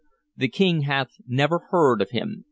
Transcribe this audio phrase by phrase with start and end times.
[0.35, 2.39] The King hath never heard of him.